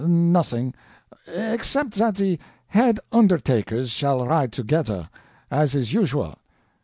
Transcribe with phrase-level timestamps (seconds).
[0.03, 0.73] "Nothing,
[1.27, 5.09] except that the head undertakers shall ride together,
[5.51, 6.39] as is usual.